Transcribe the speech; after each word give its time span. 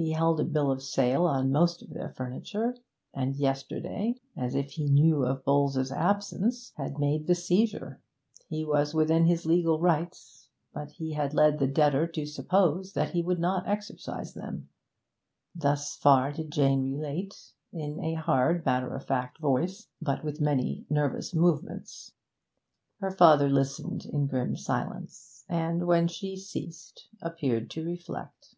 He 0.00 0.12
held 0.12 0.38
a 0.38 0.44
bill 0.44 0.70
of 0.70 0.80
sale 0.80 1.24
on 1.26 1.50
most 1.50 1.82
of 1.82 1.90
their 1.92 2.10
furniture, 2.10 2.76
and 3.12 3.34
yesterday, 3.34 4.14
as 4.36 4.54
if 4.54 4.70
he 4.70 4.88
knew 4.88 5.26
of 5.26 5.44
Bowles's 5.44 5.90
absence, 5.90 6.70
had 6.76 7.00
made 7.00 7.26
the 7.26 7.34
seizure; 7.34 8.00
he 8.48 8.64
was 8.64 8.94
within 8.94 9.24
his 9.26 9.44
legal 9.44 9.80
rights, 9.80 10.50
but 10.72 10.92
had 10.92 11.34
led 11.34 11.58
the 11.58 11.66
debtor 11.66 12.06
to 12.12 12.26
suppose 12.26 12.92
that 12.92 13.10
he 13.10 13.22
would 13.24 13.40
not 13.40 13.66
exercise 13.66 14.34
them. 14.34 14.68
Thus 15.52 15.96
far 15.96 16.30
did 16.30 16.52
Jane 16.52 16.80
relate, 16.92 17.34
in 17.72 17.98
a 17.98 18.14
hard 18.14 18.64
matter 18.64 18.94
of 18.94 19.04
fact 19.04 19.38
voice, 19.40 19.88
but 20.00 20.22
with 20.22 20.40
many 20.40 20.86
nervous 20.88 21.34
movements. 21.34 22.12
Her 23.00 23.10
father 23.10 23.48
listened 23.48 24.06
in 24.06 24.28
grim 24.28 24.54
silence, 24.56 25.44
and, 25.48 25.88
when 25.88 26.06
she 26.06 26.36
ceased, 26.36 27.08
appeared 27.20 27.68
to 27.70 27.84
reflect. 27.84 28.54